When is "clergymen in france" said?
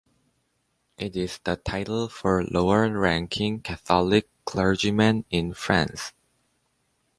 4.45-6.11